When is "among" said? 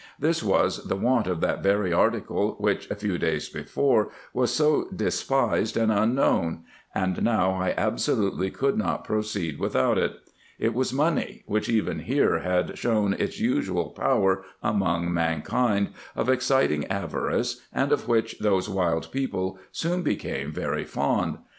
14.63-15.13